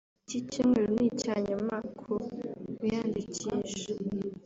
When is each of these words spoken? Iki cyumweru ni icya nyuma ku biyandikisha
Iki 0.25 0.39
cyumweru 0.51 0.87
ni 0.95 1.03
icya 1.09 1.35
nyuma 1.47 1.75
ku 1.99 2.11
biyandikisha 2.81 3.51